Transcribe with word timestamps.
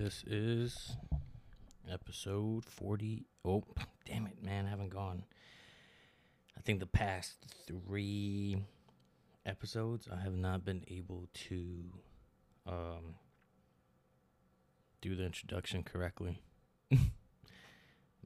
This 0.00 0.24
is 0.26 0.96
episode 1.92 2.64
40. 2.64 3.26
Oh, 3.44 3.64
damn 4.06 4.24
it, 4.24 4.42
man. 4.42 4.64
I 4.64 4.70
haven't 4.70 4.88
gone. 4.88 5.24
I 6.56 6.62
think 6.62 6.80
the 6.80 6.86
past 6.86 7.34
three 7.66 8.56
episodes, 9.44 10.08
I 10.10 10.18
have 10.22 10.32
not 10.32 10.64
been 10.64 10.86
able 10.88 11.28
to 11.48 11.84
um, 12.66 13.16
do 15.02 15.14
the 15.14 15.26
introduction 15.26 15.82
correctly. 15.82 16.40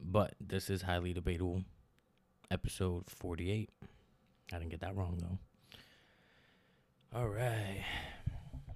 but 0.00 0.34
this 0.40 0.70
is 0.70 0.82
highly 0.82 1.12
debatable. 1.12 1.64
Episode 2.52 3.10
48. 3.10 3.70
I 4.52 4.58
didn't 4.58 4.70
get 4.70 4.82
that 4.82 4.94
wrong, 4.94 5.18
though. 5.20 7.18
All 7.18 7.26
right. 7.26 7.84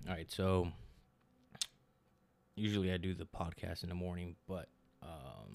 All 0.09 0.15
right, 0.17 0.29
so 0.33 0.73
usually 2.59 2.93
I 2.93 2.97
do 2.97 3.15
the 3.15 3.25
podcast 3.25 3.83
in 3.83 3.89
the 3.89 3.95
morning, 3.95 4.35
but 4.49 4.69
um, 5.03 5.53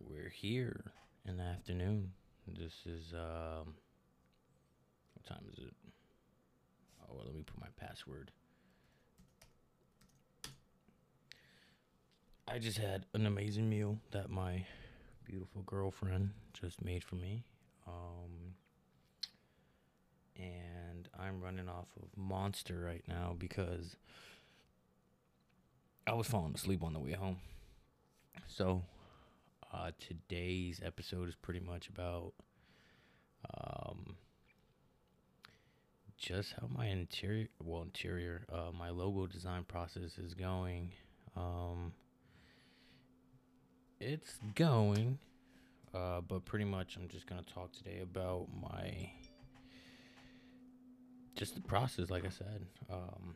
we're 0.00 0.28
here 0.28 0.92
in 1.26 1.36
the 1.36 1.44
afternoon. 1.44 2.12
This 2.48 2.74
is 2.84 3.12
um, 3.14 3.74
what 5.14 5.24
time 5.26 5.44
is 5.52 5.58
it? 5.58 5.74
Oh, 7.02 7.14
well, 7.14 7.24
let 7.26 7.34
me 7.34 7.42
put 7.42 7.60
my 7.60 7.68
password. 7.76 8.32
I 12.46 12.58
just 12.58 12.78
had 12.78 13.06
an 13.14 13.26
amazing 13.26 13.70
meal 13.70 13.98
that 14.10 14.30
my 14.30 14.66
beautiful 15.24 15.62
girlfriend 15.62 16.30
just 16.52 16.84
made 16.84 17.02
for 17.02 17.14
me. 17.14 17.44
Um, 17.86 18.54
and 20.36 21.08
I'm 21.18 21.40
running 21.40 21.68
off 21.68 21.88
of 22.02 22.08
Monster 22.16 22.80
right 22.84 23.04
now 23.08 23.34
because 23.38 23.96
I 26.06 26.12
was 26.12 26.26
falling 26.26 26.54
asleep 26.54 26.82
on 26.82 26.92
the 26.92 26.98
way 26.98 27.12
home. 27.12 27.38
So, 28.46 28.82
uh, 29.72 29.90
today's 29.98 30.80
episode 30.84 31.28
is 31.28 31.34
pretty 31.34 31.60
much 31.60 31.88
about 31.88 32.34
um, 33.54 34.16
just 36.18 36.52
how 36.60 36.68
my 36.68 36.86
interior, 36.86 37.48
well, 37.62 37.82
interior, 37.82 38.44
uh, 38.52 38.70
my 38.78 38.90
logo 38.90 39.26
design 39.26 39.64
process 39.64 40.18
is 40.18 40.34
going. 40.34 40.92
Um, 41.36 41.94
it's 43.98 44.38
going, 44.54 45.18
uh, 45.94 46.20
but 46.20 46.44
pretty 46.44 46.66
much 46.66 46.96
I'm 46.96 47.08
just 47.08 47.26
gonna 47.26 47.42
talk 47.42 47.72
today 47.72 48.00
about 48.02 48.48
my 48.60 49.10
just 51.34 51.54
the 51.54 51.62
process. 51.62 52.10
Like 52.10 52.26
I 52.26 52.30
said, 52.30 52.66
um, 52.90 53.34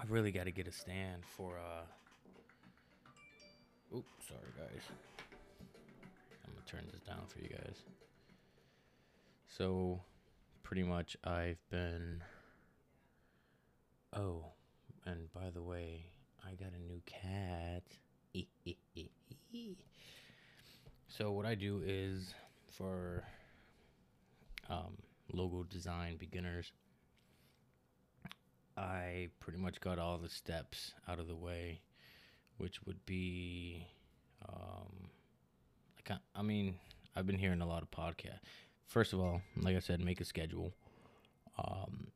I've 0.00 0.10
really 0.10 0.32
got 0.32 0.44
to 0.44 0.50
get 0.50 0.66
a 0.66 0.72
stand 0.72 1.24
for. 1.36 1.58
uh 1.58 1.84
Oops, 3.96 4.26
sorry 4.26 4.40
guys. 4.58 4.82
I'm 6.44 6.52
gonna 6.52 6.66
turn 6.66 6.84
this 6.92 7.00
down 7.02 7.26
for 7.28 7.38
you 7.38 7.48
guys. 7.48 7.76
So, 9.48 10.00
pretty 10.64 10.82
much, 10.82 11.16
I've 11.22 11.58
been. 11.70 12.22
Oh, 14.12 14.46
and 15.06 15.32
by 15.32 15.50
the 15.50 15.62
way, 15.62 16.06
I 16.44 16.54
got 16.54 16.72
a 16.72 16.82
new 16.82 17.00
cat. 17.06 17.82
so 21.08 21.30
what 21.30 21.46
I 21.46 21.54
do 21.54 21.82
is 21.86 22.34
for 22.76 23.22
um, 24.68 24.96
logo 25.32 25.62
design 25.64 26.16
beginners. 26.16 26.72
I 28.76 29.28
pretty 29.40 29.58
much 29.58 29.80
got 29.80 29.98
all 29.98 30.18
the 30.18 30.28
steps 30.28 30.92
out 31.08 31.18
of 31.18 31.28
the 31.28 31.36
way, 31.36 31.80
which 32.58 32.82
would 32.86 33.04
be, 33.06 33.86
um, 34.48 35.08
I 35.98 36.02
can't, 36.04 36.20
I 36.34 36.42
mean, 36.42 36.76
I've 37.14 37.26
been 37.26 37.38
hearing 37.38 37.60
a 37.60 37.66
lot 37.66 37.82
of 37.82 37.90
podcasts. 37.90 38.40
First 38.86 39.12
of 39.12 39.20
all, 39.20 39.42
like 39.56 39.76
I 39.76 39.80
said, 39.80 40.00
make 40.00 40.20
a 40.20 40.24
schedule. 40.24 40.72
Um, 41.58 42.08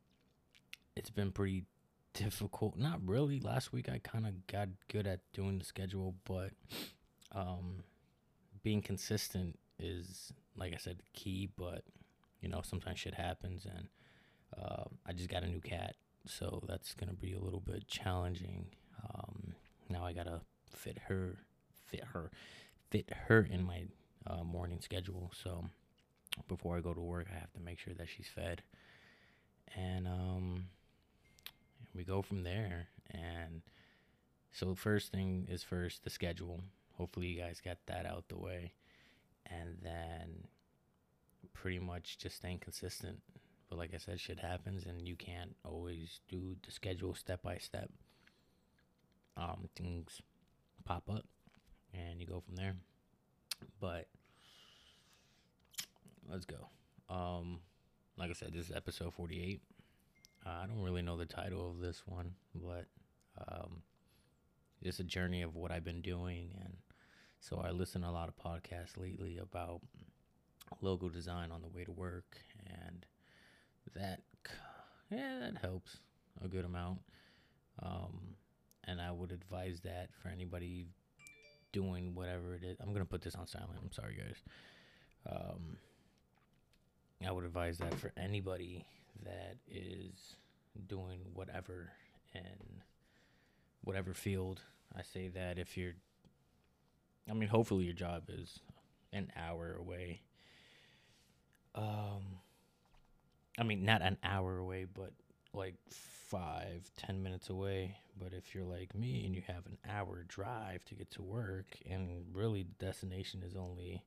it's 0.96 1.10
been 1.10 1.30
pretty 1.30 1.64
difficult. 2.12 2.76
Not 2.76 3.00
really. 3.06 3.40
Last 3.40 3.72
week 3.72 3.88
I 3.88 4.00
kind 4.02 4.26
of 4.26 4.46
got 4.46 4.68
good 4.88 5.06
at 5.06 5.20
doing 5.32 5.58
the 5.58 5.64
schedule, 5.64 6.14
but 6.24 6.50
um, 7.32 7.84
being 8.62 8.82
consistent 8.82 9.58
is, 9.78 10.32
like 10.56 10.74
I 10.74 10.78
said, 10.78 10.98
the 10.98 11.18
key. 11.18 11.48
But 11.56 11.84
you 12.40 12.48
know, 12.48 12.60
sometimes 12.62 12.98
shit 12.98 13.14
happens, 13.14 13.64
and 13.64 13.88
uh, 14.60 14.84
I 15.06 15.12
just 15.12 15.28
got 15.28 15.44
a 15.44 15.48
new 15.48 15.60
cat, 15.60 15.94
so 16.26 16.62
that's 16.66 16.94
gonna 16.94 17.12
be 17.14 17.32
a 17.32 17.40
little 17.40 17.60
bit 17.60 17.86
challenging. 17.88 18.66
Um, 19.02 19.54
now 19.88 20.04
I 20.04 20.12
gotta 20.12 20.40
fit 20.72 20.98
her, 21.08 21.36
fit 21.86 22.04
her, 22.12 22.30
fit 22.90 23.10
her 23.28 23.40
in 23.50 23.64
my 23.64 23.84
uh, 24.26 24.44
morning 24.44 24.80
schedule. 24.80 25.30
So 25.42 25.64
before 26.48 26.76
I 26.76 26.80
go 26.80 26.94
to 26.94 27.00
work, 27.00 27.26
I 27.30 27.38
have 27.38 27.52
to 27.54 27.60
make 27.60 27.78
sure 27.78 27.94
that 27.94 28.08
she's 28.08 28.28
fed, 28.28 28.62
and 29.76 30.06
um, 30.06 30.66
we 31.94 32.04
go 32.04 32.22
from 32.22 32.42
there. 32.44 32.88
And 33.10 33.62
so 34.52 34.74
first 34.74 35.12
thing 35.12 35.46
is 35.50 35.62
first 35.62 36.04
the 36.04 36.10
schedule. 36.10 36.60
Hopefully 36.96 37.28
you 37.28 37.40
guys 37.40 37.60
got 37.64 37.78
that 37.86 38.06
out 38.06 38.28
the 38.28 38.36
way, 38.36 38.72
and 39.46 39.78
then 39.82 40.46
pretty 41.54 41.78
much 41.78 42.18
just 42.18 42.36
staying 42.36 42.58
consistent. 42.58 43.20
But 43.68 43.78
like 43.78 43.92
I 43.94 43.98
said, 43.98 44.18
shit 44.18 44.40
happens, 44.40 44.86
and 44.86 45.06
you 45.06 45.14
can't 45.14 45.54
always 45.64 46.20
do 46.28 46.56
the 46.64 46.70
schedule 46.70 47.14
step 47.14 47.42
by 47.42 47.58
step. 47.58 47.90
Um, 49.36 49.68
things 49.76 50.22
pop 50.84 51.08
up, 51.10 51.26
and 51.92 52.20
you 52.20 52.26
go 52.26 52.40
from 52.40 52.56
there. 52.56 52.74
But 53.80 54.08
let's 56.30 56.46
go. 56.46 56.68
Um, 57.10 57.60
like 58.16 58.30
I 58.30 58.32
said, 58.32 58.52
this 58.52 58.70
is 58.70 58.74
episode 58.74 59.12
forty-eight. 59.12 59.60
Uh, 60.46 60.60
I 60.62 60.66
don't 60.66 60.82
really 60.82 61.02
know 61.02 61.16
the 61.16 61.26
title 61.26 61.70
of 61.70 61.80
this 61.80 62.02
one, 62.06 62.32
but 62.54 62.86
um, 63.46 63.82
just 64.82 65.00
a 65.00 65.04
journey 65.04 65.42
of 65.42 65.56
what 65.56 65.70
I've 65.70 65.84
been 65.84 66.00
doing, 66.00 66.50
and 66.62 66.74
so 67.40 67.62
I 67.64 67.70
listen 67.70 68.02
to 68.02 68.08
a 68.08 68.10
lot 68.10 68.28
of 68.28 68.36
podcasts 68.36 68.96
lately 68.96 69.38
about 69.38 69.80
logo 70.80 71.08
design 71.08 71.50
on 71.50 71.60
the 71.60 71.68
way 71.68 71.84
to 71.84 71.92
work, 71.92 72.38
and 72.66 73.04
that 73.94 74.20
yeah, 75.10 75.38
that 75.40 75.58
helps 75.60 75.98
a 76.44 76.48
good 76.48 76.64
amount. 76.64 76.98
Um, 77.82 78.34
and 78.84 79.00
I 79.00 79.10
would 79.10 79.32
advise 79.32 79.80
that 79.84 80.10
for 80.22 80.28
anybody 80.28 80.86
doing 81.72 82.14
whatever 82.14 82.54
it 82.54 82.62
is. 82.62 82.78
I'm 82.80 82.92
gonna 82.92 83.04
put 83.04 83.22
this 83.22 83.34
on 83.34 83.46
silent. 83.46 83.78
I'm 83.82 83.92
sorry, 83.92 84.16
guys. 84.16 84.42
Um, 85.30 85.78
I 87.26 87.32
would 87.32 87.44
advise 87.44 87.78
that 87.78 87.94
for 87.94 88.12
anybody 88.16 88.86
that 89.24 89.56
is 89.68 90.36
doing 90.86 91.20
whatever 91.34 91.90
in 92.34 92.82
whatever 93.82 94.14
field. 94.14 94.62
I 94.96 95.02
say 95.02 95.28
that 95.28 95.58
if 95.58 95.76
you're, 95.76 95.94
I 97.28 97.34
mean, 97.34 97.48
hopefully 97.48 97.84
your 97.84 97.94
job 97.94 98.24
is 98.28 98.60
an 99.12 99.32
hour 99.36 99.76
away 99.78 100.22
um, 101.74 102.22
I 103.58 103.62
mean, 103.64 103.84
not 103.84 104.02
an 104.02 104.16
hour 104.22 104.58
away, 104.58 104.86
but 104.92 105.12
like 105.52 105.74
five, 105.90 106.90
ten 106.96 107.22
minutes 107.22 107.50
away. 107.50 107.96
But 108.18 108.32
if 108.32 108.54
you're 108.54 108.64
like 108.64 108.94
me 108.94 109.24
and 109.26 109.34
you 109.34 109.42
have 109.46 109.66
an 109.66 109.78
hour 109.88 110.24
drive 110.28 110.84
to 110.86 110.94
get 110.94 111.10
to 111.12 111.22
work, 111.22 111.66
and 111.88 112.24
really 112.32 112.64
the 112.64 112.84
destination 112.84 113.42
is 113.42 113.56
only 113.56 114.02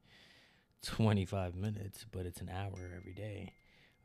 25 0.84 1.56
minutes, 1.56 2.06
but 2.12 2.26
it's 2.26 2.42
an 2.42 2.50
hour 2.50 2.92
every 2.96 3.14
day, 3.14 3.54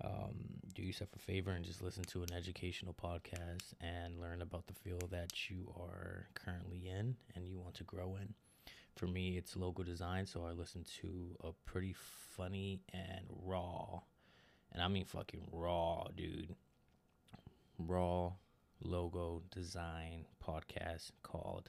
um, 0.05 0.35
do 0.75 0.83
yourself 0.83 1.11
a 1.17 1.19
favor 1.19 1.51
and 1.51 1.65
just 1.65 1.83
listen 1.83 2.05
to 2.05 2.23
an 2.23 2.33
educational 2.33 2.95
podcast 2.95 3.73
and 3.81 4.21
learn 4.21 4.43
about 4.43 4.67
the 4.67 4.75
field 4.75 5.09
that 5.11 5.51
you 5.51 5.73
are 5.79 6.29
currently 6.35 6.89
in 6.89 7.17
and 7.35 7.49
you 7.49 7.59
want 7.59 7.75
to 7.75 7.85
grow 7.85 8.17
in 8.21 8.35
for 8.95 9.07
me 9.07 9.37
it's 9.37 9.57
logo 9.57 9.83
design 9.83 10.27
so 10.27 10.45
i 10.45 10.53
listen 10.53 10.85
to 11.01 11.35
a 11.45 11.53
pretty 11.65 11.95
funny 12.37 12.83
and 12.93 13.27
raw 13.45 14.01
and 14.77 14.85
i 14.85 14.89
mean 14.89 15.05
fucking 15.05 15.49
raw 15.51 16.05
dude. 16.15 16.55
Raw 17.79 18.33
logo 18.81 19.43
design 19.51 20.27
podcast 20.47 21.11
called 21.23 21.69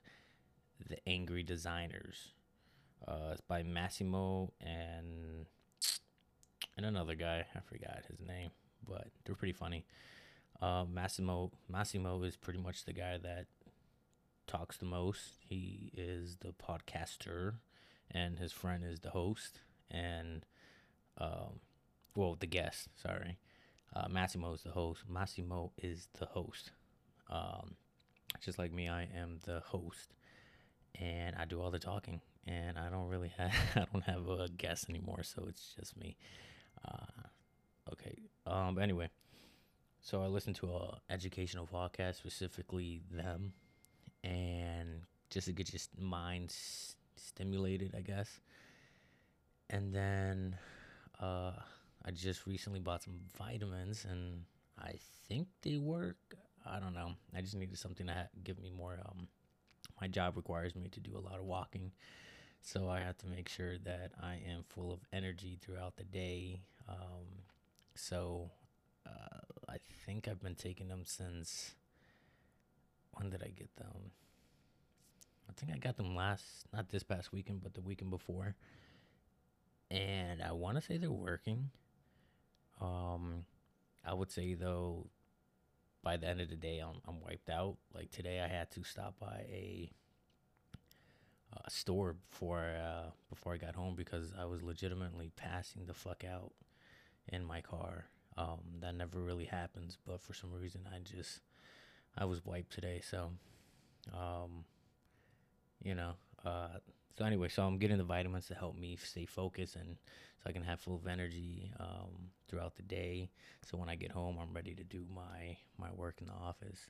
the 0.87 0.97
angry 1.07 1.41
designers. 1.41 2.33
Uh, 3.05 3.31
it's 3.31 3.41
by 3.41 3.63
massimo 3.63 4.53
and 4.61 5.47
and 6.77 6.85
another 6.85 7.15
guy. 7.15 7.45
I 7.55 7.59
forgot 7.59 8.03
his 8.07 8.19
name 8.25 8.51
but 8.87 9.07
they're 9.25 9.35
pretty 9.35 9.53
funny. 9.53 9.85
Uh, 10.61 10.85
massimo 10.91 11.51
massimo 11.69 12.21
is 12.23 12.35
pretty 12.35 12.59
much 12.59 12.85
the 12.85 12.93
guy 12.93 13.17
that 13.17 13.45
talks 14.47 14.77
the 14.77 14.85
most. 14.85 15.33
He 15.47 15.91
is 15.95 16.37
the 16.37 16.53
podcaster, 16.53 17.55
and 18.09 18.39
his 18.39 18.51
friend 18.51 18.83
is 18.83 18.99
the 18.99 19.11
host, 19.11 19.59
and 19.91 20.45
um, 21.17 21.59
well, 22.17 22.35
the 22.39 22.47
guest. 22.47 22.89
Sorry, 23.01 23.37
uh, 23.95 24.07
Massimo 24.09 24.53
is 24.53 24.63
the 24.63 24.71
host. 24.71 25.03
Massimo 25.09 25.71
is 25.81 26.09
the 26.19 26.25
host. 26.25 26.71
Um, 27.29 27.75
just 28.41 28.59
like 28.59 28.73
me, 28.73 28.89
I 28.89 29.03
am 29.15 29.39
the 29.45 29.61
host, 29.61 30.15
and 30.99 31.35
I 31.35 31.45
do 31.45 31.61
all 31.61 31.71
the 31.71 31.79
talking. 31.79 32.21
And 32.47 32.79
I 32.79 32.89
don't 32.89 33.09
really 33.09 33.31
have 33.37 33.53
I 33.75 33.85
don't 33.93 34.03
have 34.05 34.27
a 34.29 34.49
guest 34.49 34.89
anymore, 34.89 35.23
so 35.23 35.45
it's 35.49 35.75
just 35.79 35.97
me. 35.97 36.17
Uh, 36.87 37.27
okay. 37.93 38.17
Um. 38.45 38.79
Anyway, 38.79 39.09
so 40.01 40.23
I 40.23 40.27
listen 40.27 40.53
to 40.55 40.67
a 40.75 40.99
educational 41.09 41.67
podcast, 41.67 42.15
specifically 42.15 43.01
them, 43.11 43.53
and 44.23 45.01
just 45.29 45.47
to 45.47 45.53
get 45.53 45.73
your 45.73 45.81
mind 45.99 46.51
s- 46.51 46.95
stimulated, 47.17 47.95
I 47.97 48.01
guess. 48.01 48.39
And 49.69 49.93
then 49.93 50.57
uh, 51.19 51.51
I 52.07 52.11
just 52.11 52.47
recently 52.47 52.79
bought 52.79 53.03
some 53.03 53.19
vitamins, 53.37 54.05
and 54.09 54.43
I 54.79 54.93
think 55.27 55.47
they 55.61 55.75
work. 55.75 56.15
I 56.65 56.79
don't 56.79 56.93
know. 56.93 57.11
I 57.35 57.41
just 57.41 57.55
needed 57.55 57.77
something 57.77 58.07
to 58.07 58.13
ha- 58.13 58.29
give 58.45 58.59
me 58.59 58.69
more. 58.69 58.97
Um, 59.05 59.27
my 59.99 60.07
job 60.07 60.37
requires 60.37 60.73
me 60.73 60.87
to 60.87 61.01
do 61.01 61.17
a 61.17 61.19
lot 61.19 61.37
of 61.37 61.43
walking, 61.43 61.91
so 62.61 62.89
I 62.89 63.01
have 63.01 63.17
to 63.17 63.27
make 63.27 63.49
sure 63.49 63.77
that 63.79 64.11
I 64.23 64.39
am 64.47 64.63
full 64.69 64.93
of 64.93 64.99
energy 65.11 65.59
throughout 65.61 65.97
the 65.97 66.05
day. 66.05 66.61
Um, 66.87 67.43
so 67.95 68.51
uh, 69.05 69.39
I 69.67 69.77
think 70.05 70.29
I've 70.29 70.41
been 70.41 70.55
taking 70.55 70.87
them 70.87 71.01
since. 71.03 71.75
When 73.15 73.29
did 73.31 73.43
I 73.43 73.49
get 73.49 73.75
them? 73.75 74.11
I 75.49 75.53
think 75.53 75.73
I 75.73 75.77
got 75.77 75.97
them 75.97 76.15
last, 76.15 76.43
not 76.71 76.87
this 76.87 77.03
past 77.03 77.33
weekend, 77.33 77.63
but 77.63 77.73
the 77.73 77.81
weekend 77.81 78.11
before. 78.11 78.55
And 79.91 80.41
I 80.41 80.53
want 80.53 80.77
to 80.77 80.81
say 80.81 80.97
they're 80.97 81.11
working. 81.11 81.71
Um, 82.81 83.45
I 84.05 84.13
would 84.13 84.31
say 84.31 84.53
though, 84.53 85.07
by 86.03 86.17
the 86.17 86.27
end 86.27 86.41
of 86.41 86.49
the 86.49 86.55
day, 86.55 86.79
I'm 86.79 87.01
I'm 87.07 87.21
wiped 87.21 87.49
out. 87.49 87.77
Like 87.93 88.11
today, 88.11 88.41
I 88.41 88.47
had 88.47 88.71
to 88.71 88.83
stop 88.83 89.19
by 89.19 89.45
a, 89.49 89.91
a 91.65 91.69
store 91.69 92.15
before 92.29 92.75
uh, 92.79 93.09
before 93.29 93.53
I 93.53 93.57
got 93.57 93.75
home 93.75 93.95
because 93.95 94.31
I 94.39 94.45
was 94.45 94.61
legitimately 94.63 95.31
passing 95.35 95.85
the 95.85 95.93
fuck 95.93 96.23
out 96.23 96.51
in 97.27 97.43
my 97.45 97.61
car. 97.61 98.05
Um, 98.37 98.59
that 98.81 98.95
never 98.95 99.19
really 99.19 99.45
happens, 99.45 99.97
but 100.05 100.21
for 100.21 100.33
some 100.33 100.53
reason, 100.53 100.81
I 100.93 100.99
just 100.99 101.41
I 102.17 102.25
was 102.25 102.45
wiped 102.45 102.71
today. 102.73 103.01
So, 103.03 103.31
um, 104.13 104.65
you 105.83 105.95
know, 105.95 106.13
uh, 106.45 106.79
so 107.17 107.25
anyway, 107.25 107.49
so 107.49 107.63
I'm 107.63 107.77
getting 107.77 107.97
the 107.97 108.03
vitamins 108.03 108.47
to 108.47 108.55
help 108.55 108.77
me 108.77 108.97
stay 109.01 109.25
focused 109.25 109.75
and 109.75 109.97
so 110.43 110.49
I 110.49 110.51
can 110.51 110.63
have 110.63 110.79
full 110.79 110.95
of 110.95 111.07
energy 111.07 111.71
um, 111.79 112.29
throughout 112.47 112.75
the 112.75 112.83
day. 112.83 113.29
So 113.63 113.77
when 113.77 113.89
I 113.89 113.95
get 113.95 114.11
home, 114.11 114.37
I'm 114.41 114.53
ready 114.53 114.75
to 114.75 114.83
do 114.83 115.05
my 115.13 115.57
my 115.77 115.91
work 115.95 116.17
in 116.21 116.27
the 116.27 116.33
office. 116.33 116.89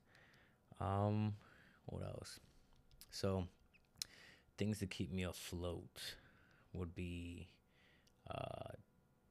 Um, 0.79 1.35
what 1.85 2.03
else? 2.03 2.39
So 3.11 3.45
things 4.57 4.79
to 4.79 4.87
keep 4.87 5.11
me 5.11 5.23
afloat 5.23 6.15
would 6.73 6.95
be 6.95 7.47
uh, 8.29 8.71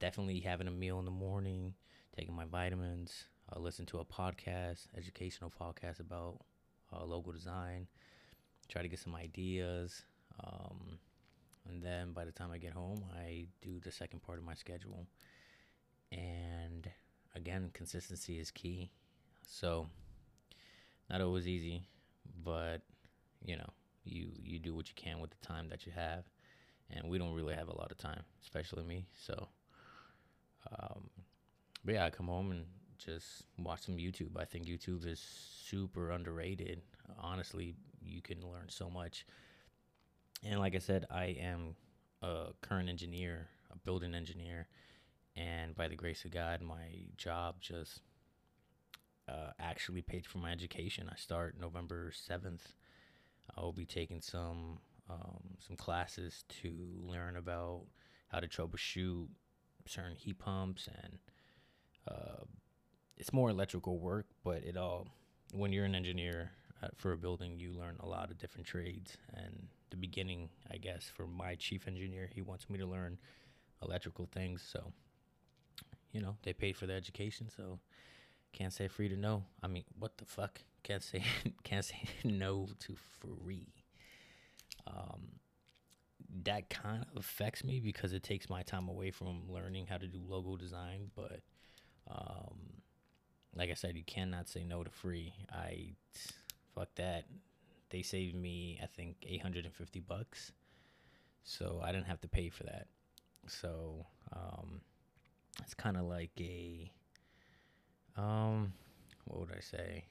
definitely 0.00 0.40
having 0.40 0.68
a 0.68 0.72
meal 0.72 0.98
in 0.98 1.04
the 1.04 1.10
morning, 1.10 1.74
taking 2.16 2.34
my 2.34 2.44
vitamins, 2.44 3.24
uh, 3.54 3.58
listen 3.58 3.86
to 3.86 3.98
a 3.98 4.04
podcast, 4.04 4.86
educational 4.96 5.50
podcast 5.50 6.00
about 6.00 6.40
uh, 6.92 7.32
design, 7.32 7.86
try 8.68 8.82
to 8.82 8.88
get 8.88 8.98
some 8.98 9.14
ideas. 9.14 10.02
Um, 10.42 10.98
and 11.68 11.82
then 11.82 12.12
by 12.12 12.24
the 12.24 12.32
time 12.32 12.50
I 12.52 12.58
get 12.58 12.72
home, 12.72 13.04
I 13.16 13.46
do 13.62 13.80
the 13.80 13.90
second 13.90 14.22
part 14.22 14.38
of 14.38 14.44
my 14.44 14.54
schedule. 14.54 15.06
And 16.12 16.88
again, 17.34 17.70
consistency 17.72 18.38
is 18.38 18.50
key. 18.50 18.90
So, 19.46 19.86
not 21.10 21.20
always 21.20 21.46
easy, 21.46 21.82
but 22.44 22.82
you 23.44 23.56
know, 23.56 23.68
you 24.04 24.28
you 24.42 24.58
do 24.58 24.74
what 24.74 24.88
you 24.88 24.94
can 24.94 25.20
with 25.20 25.30
the 25.30 25.46
time 25.46 25.68
that 25.68 25.86
you 25.86 25.92
have. 25.94 26.24
And 26.90 27.08
we 27.10 27.18
don't 27.18 27.34
really 27.34 27.54
have 27.54 27.68
a 27.68 27.76
lot 27.76 27.90
of 27.90 27.98
time, 27.98 28.22
especially 28.42 28.84
me. 28.84 29.06
So, 29.20 29.48
um, 30.70 31.10
but 31.84 31.94
yeah, 31.94 32.04
I 32.04 32.10
come 32.10 32.28
home 32.28 32.52
and 32.52 32.64
just 32.98 33.42
watch 33.58 33.82
some 33.82 33.96
YouTube. 33.96 34.36
I 34.36 34.44
think 34.44 34.66
YouTube 34.66 35.06
is 35.06 35.20
super 35.20 36.10
underrated. 36.12 36.82
Honestly, 37.20 37.74
you 38.00 38.20
can 38.20 38.40
learn 38.40 38.68
so 38.68 38.88
much. 38.88 39.26
And 40.44 40.60
like 40.60 40.74
I 40.74 40.78
said, 40.78 41.06
I 41.10 41.36
am 41.40 41.76
a 42.22 42.48
current 42.60 42.88
engineer, 42.88 43.48
a 43.72 43.78
building 43.78 44.14
engineer, 44.14 44.68
and 45.36 45.74
by 45.74 45.88
the 45.88 45.96
grace 45.96 46.24
of 46.24 46.30
God, 46.30 46.62
my 46.62 47.06
job 47.16 47.56
just 47.60 48.00
uh, 49.28 49.50
actually 49.58 50.02
paid 50.02 50.26
for 50.26 50.38
my 50.38 50.52
education. 50.52 51.10
I 51.12 51.16
start 51.16 51.56
November 51.60 52.12
seventh. 52.14 52.74
I 53.56 53.60
will 53.60 53.72
be 53.72 53.86
taking 53.86 54.20
some 54.20 54.78
um, 55.08 55.56
some 55.58 55.76
classes 55.76 56.44
to 56.62 56.74
learn 57.00 57.36
about 57.36 57.82
how 58.28 58.40
to 58.40 58.48
troubleshoot 58.48 59.28
certain 59.86 60.16
heat 60.16 60.38
pumps 60.38 60.88
and 61.02 61.18
uh, 62.08 62.44
it's 63.16 63.32
more 63.32 63.50
electrical 63.50 63.98
work, 63.98 64.26
but 64.44 64.62
it 64.64 64.76
all 64.76 65.08
when 65.52 65.72
you're 65.72 65.84
an 65.84 65.94
engineer 65.94 66.50
for 66.96 67.12
a 67.12 67.16
building, 67.16 67.58
you 67.58 67.72
learn 67.72 67.96
a 68.00 68.06
lot 68.06 68.30
of 68.30 68.38
different 68.38 68.66
trades. 68.66 69.16
And 69.34 69.68
the 69.90 69.96
beginning, 69.96 70.48
I 70.70 70.76
guess, 70.76 71.10
for 71.14 71.26
my 71.26 71.54
chief 71.54 71.86
engineer, 71.86 72.28
he 72.32 72.42
wants 72.42 72.68
me 72.68 72.78
to 72.78 72.86
learn 72.86 73.18
electrical 73.82 74.26
things. 74.26 74.62
So, 74.70 74.92
you 76.12 76.20
know, 76.20 76.36
they 76.42 76.52
paid 76.52 76.76
for 76.76 76.86
the 76.86 76.94
education, 76.94 77.48
so 77.54 77.78
can't 78.52 78.72
say 78.72 78.88
free 78.88 79.08
to 79.08 79.16
no. 79.16 79.44
I 79.62 79.66
mean, 79.66 79.84
what 79.98 80.16
the 80.16 80.24
fuck? 80.24 80.60
Can't 80.82 81.02
say 81.02 81.22
can't 81.64 81.84
say 81.84 82.02
no 82.24 82.68
to 82.80 82.96
free. 83.20 83.68
Um, 84.86 85.40
that 86.44 86.70
kind 86.70 87.04
of 87.10 87.16
affects 87.16 87.64
me 87.64 87.80
because 87.80 88.12
it 88.12 88.22
takes 88.22 88.48
my 88.48 88.62
time 88.62 88.88
away 88.88 89.10
from 89.10 89.42
learning 89.48 89.86
how 89.86 89.98
to 89.98 90.06
do 90.06 90.20
logo 90.26 90.56
design. 90.56 91.10
But 91.14 91.40
um, 92.10 92.82
like 93.54 93.70
I 93.70 93.74
said, 93.74 93.96
you 93.96 94.04
cannot 94.04 94.48
say 94.48 94.64
no 94.64 94.84
to 94.84 94.90
free. 94.90 95.32
I 95.50 95.94
fuck 96.76 96.94
that. 96.96 97.24
They 97.90 98.02
saved 98.02 98.34
me, 98.34 98.78
I 98.82 98.86
think, 98.86 99.16
eight 99.26 99.42
hundred 99.42 99.64
and 99.64 99.74
fifty 99.74 100.00
bucks, 100.00 100.52
so 101.44 101.80
I 101.82 101.92
didn't 101.92 102.06
have 102.06 102.20
to 102.22 102.28
pay 102.28 102.50
for 102.50 102.64
that. 102.64 102.86
So 103.46 104.06
um, 104.32 104.80
it's 105.62 105.74
kind 105.74 105.96
of 105.96 106.04
like 106.04 106.32
a 106.38 106.90
um, 108.16 108.72
what 109.24 109.40
would 109.40 109.56
I 109.56 109.60
say? 109.60 110.04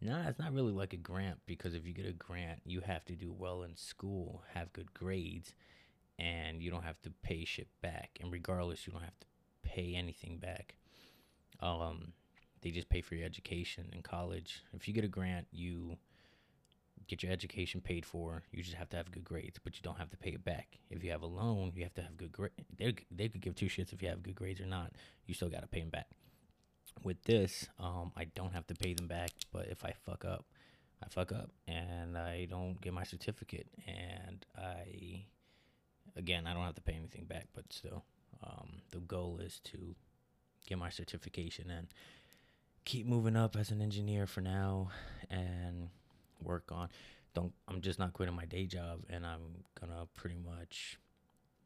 Nah, 0.00 0.28
it's 0.28 0.38
not 0.38 0.52
really 0.52 0.72
like 0.72 0.92
a 0.92 0.98
grant 0.98 1.38
because 1.46 1.74
if 1.74 1.86
you 1.86 1.92
get 1.92 2.06
a 2.06 2.12
grant, 2.12 2.60
you 2.64 2.80
have 2.80 3.04
to 3.06 3.14
do 3.14 3.34
well 3.36 3.62
in 3.62 3.76
school, 3.76 4.42
have 4.54 4.72
good 4.72 4.94
grades, 4.94 5.54
and 6.18 6.62
you 6.62 6.70
don't 6.70 6.84
have 6.84 7.00
to 7.02 7.10
pay 7.22 7.44
shit 7.44 7.68
back. 7.82 8.18
And 8.20 8.30
regardless, 8.30 8.86
you 8.86 8.92
don't 8.92 9.02
have 9.02 9.18
to 9.18 9.26
pay 9.64 9.94
anything 9.96 10.38
back. 10.38 10.76
Um, 11.60 12.12
they 12.62 12.70
just 12.70 12.88
pay 12.88 13.00
for 13.00 13.14
your 13.14 13.26
education 13.26 13.90
in 13.92 14.02
college. 14.02 14.62
If 14.72 14.88
you 14.88 14.94
get 14.94 15.04
a 15.04 15.08
grant, 15.08 15.46
you 15.52 15.96
get 17.06 17.22
your 17.22 17.32
education 17.32 17.80
paid 17.80 18.04
for. 18.04 18.42
You 18.52 18.62
just 18.62 18.76
have 18.76 18.90
to 18.90 18.96
have 18.96 19.10
good 19.10 19.24
grades, 19.24 19.58
but 19.62 19.76
you 19.76 19.82
don't 19.82 19.98
have 19.98 20.10
to 20.10 20.16
pay 20.16 20.30
it 20.30 20.44
back. 20.44 20.78
If 20.90 21.02
you 21.02 21.10
have 21.10 21.22
a 21.22 21.26
loan, 21.26 21.72
you 21.74 21.82
have 21.82 21.94
to 21.94 22.02
have 22.02 22.16
good 22.16 22.32
grades. 22.32 22.54
They 22.76 22.94
they 23.10 23.28
could 23.28 23.40
give 23.40 23.54
two 23.54 23.66
shits 23.66 23.92
if 23.92 24.02
you 24.02 24.08
have 24.08 24.22
good 24.22 24.34
grades 24.34 24.60
or 24.60 24.66
not. 24.66 24.92
You 25.26 25.34
still 25.34 25.48
got 25.48 25.62
to 25.62 25.66
pay 25.68 25.80
them 25.80 25.90
back. 25.90 26.06
With 27.02 27.22
this, 27.24 27.68
um, 27.78 28.12
I 28.16 28.24
don't 28.24 28.52
have 28.52 28.66
to 28.68 28.74
pay 28.74 28.94
them 28.94 29.06
back, 29.06 29.30
but 29.52 29.68
if 29.68 29.84
I 29.84 29.92
fuck 30.04 30.24
up, 30.24 30.44
I 31.02 31.08
fuck 31.08 31.30
up 31.32 31.50
and 31.66 32.18
I 32.18 32.46
don't 32.46 32.80
get 32.80 32.92
my 32.92 33.04
certificate, 33.04 33.68
and 33.86 34.44
I, 34.56 35.26
again, 36.16 36.46
I 36.46 36.54
don't 36.54 36.64
have 36.64 36.74
to 36.74 36.80
pay 36.80 36.94
anything 36.94 37.24
back, 37.24 37.46
but 37.54 37.72
still, 37.72 38.04
um, 38.42 38.82
the 38.90 38.98
goal 38.98 39.38
is 39.40 39.60
to 39.64 39.94
get 40.66 40.78
my 40.78 40.90
certification 40.90 41.70
and 41.70 41.86
keep 42.88 43.06
moving 43.06 43.36
up 43.36 43.54
as 43.54 43.70
an 43.70 43.82
engineer 43.82 44.26
for 44.26 44.40
now, 44.40 44.88
and 45.30 45.90
work 46.42 46.72
on. 46.72 46.88
Don't 47.34 47.52
I'm 47.68 47.82
just 47.82 47.98
not 47.98 48.14
quitting 48.14 48.34
my 48.34 48.46
day 48.46 48.64
job, 48.64 49.00
and 49.10 49.26
I'm 49.26 49.62
gonna 49.78 50.08
pretty 50.14 50.38
much 50.38 50.98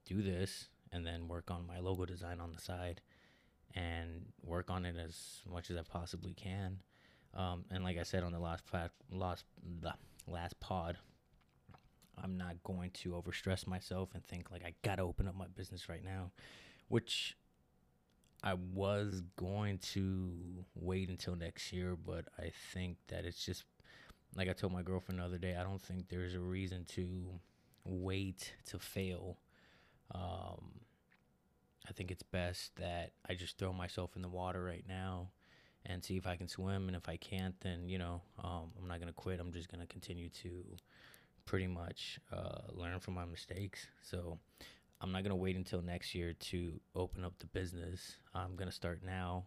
do 0.05 0.21
this 0.21 0.67
and 0.91 1.07
then 1.07 1.29
work 1.29 1.49
on 1.49 1.65
my 1.65 1.79
logo 1.79 2.05
design 2.05 2.41
on 2.41 2.51
the 2.53 2.61
side 2.61 3.01
and 3.73 4.27
work 4.45 4.69
on 4.69 4.85
it 4.85 4.97
as 4.97 5.43
much 5.49 5.71
as 5.71 5.77
I 5.77 5.83
possibly 5.83 6.35
can. 6.35 6.79
Um, 7.35 7.65
and 7.71 7.85
like 7.85 7.99
I 7.99 8.03
said 8.03 8.25
on 8.25 8.33
the 8.33 8.41
last 8.41 8.67
plat- 8.67 8.91
last 9.09 9.45
the 9.81 9.95
last 10.27 10.59
pod, 10.59 10.99
I'm 12.21 12.37
not 12.37 12.65
going 12.65 12.91
to 12.91 13.11
overstress 13.11 13.65
myself 13.65 14.09
and 14.15 14.25
think 14.25 14.51
like 14.51 14.65
I 14.65 14.75
gotta 14.83 15.03
open 15.03 15.29
up 15.29 15.37
my 15.37 15.47
business 15.47 15.89
right 15.89 16.05
now, 16.05 16.33
which 16.89 17.37
I 18.43 18.55
was 18.55 19.23
going 19.37 19.79
to 19.93 20.33
wait 20.75 21.09
until 21.09 21.37
next 21.37 21.73
year, 21.73 21.97
but 21.97 22.25
I 22.39 22.51
think 22.73 22.97
that 23.09 23.25
it's 23.25 23.45
just 23.45 23.65
like 24.35 24.49
I 24.49 24.53
told 24.53 24.73
my 24.73 24.83
girlfriend 24.83 25.21
the 25.21 25.25
other 25.25 25.39
day. 25.39 25.57
I 25.59 25.63
don't 25.63 25.81
think 25.81 26.09
there's 26.09 26.35
a 26.35 26.41
reason 26.41 26.85
to 26.95 27.41
wait 27.85 28.53
to 28.67 28.79
fail. 28.79 29.39
Um, 30.15 30.81
I 31.89 31.93
think 31.93 32.11
it's 32.11 32.23
best 32.23 32.75
that 32.77 33.13
I 33.29 33.35
just 33.35 33.59
throw 33.59 33.73
myself 33.73 34.17
in 34.17 34.23
the 34.23 34.29
water 34.29 34.63
right 34.63 34.85
now 34.89 35.29
and 35.87 36.03
see 36.03 36.17
if 36.17 36.27
I 36.27 36.37
can 36.37 36.49
swim. 36.49 36.89
And 36.89 36.97
if 36.97 37.09
I 37.09 37.17
can't, 37.17 37.55
then 37.61 37.89
you 37.89 37.99
know 37.99 38.23
um, 38.43 38.71
I'm 38.81 38.89
not 38.89 39.01
gonna 39.01 39.13
quit. 39.13 39.41
I'm 39.41 39.53
just 39.53 39.71
gonna 39.71 39.87
continue 39.87 40.29
to 40.43 40.65
pretty 41.45 41.67
much 41.67 42.21
uh, 42.33 42.73
learn 42.73 43.01
from 43.01 43.15
my 43.15 43.25
mistakes. 43.25 43.87
So 44.03 44.39
I'm 45.03 45.11
not 45.11 45.25
gonna 45.25 45.37
wait 45.37 45.57
until 45.57 45.83
next 45.83 46.15
year 46.15 46.33
to 46.33 46.81
open 46.95 47.25
up 47.25 47.37
the 47.41 47.47
business. 47.47 48.19
I'm 48.35 48.55
gonna 48.55 48.71
start 48.71 49.01
now. 49.05 49.47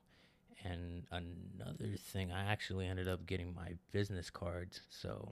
And 0.65 1.03
another 1.11 1.95
thing, 1.97 2.31
I 2.31 2.51
actually 2.51 2.87
ended 2.87 3.07
up 3.07 3.25
getting 3.25 3.53
my 3.55 3.73
business 3.91 4.29
cards, 4.29 4.81
so 4.89 5.31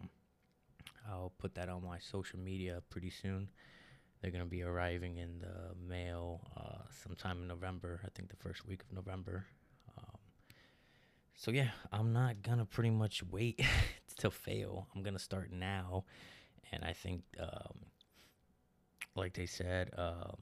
I'll 1.09 1.33
put 1.39 1.55
that 1.55 1.67
on 1.67 1.83
my 1.83 1.97
social 1.99 2.39
media 2.39 2.81
pretty 2.89 3.09
soon. 3.09 3.49
They're 4.21 4.31
gonna 4.31 4.45
be 4.45 4.63
arriving 4.63 5.17
in 5.17 5.39
the 5.39 5.75
mail 5.75 6.39
uh, 6.55 6.83
sometime 7.03 7.41
in 7.41 7.47
November. 7.47 7.99
I 8.05 8.09
think 8.15 8.29
the 8.29 8.37
first 8.37 8.65
week 8.65 8.81
of 8.83 8.93
November. 8.95 9.45
Um, 9.97 10.17
so 11.35 11.51
yeah, 11.51 11.71
I'm 11.91 12.13
not 12.13 12.41
gonna 12.41 12.65
pretty 12.65 12.91
much 12.91 13.23
wait 13.29 13.59
to 14.19 14.31
fail. 14.31 14.87
I'm 14.95 15.03
gonna 15.03 15.19
start 15.19 15.51
now, 15.51 16.05
and 16.71 16.85
I 16.85 16.93
think, 16.93 17.23
um, 17.39 17.79
like 19.15 19.33
they 19.33 19.45
said, 19.45 19.91
um, 19.97 20.37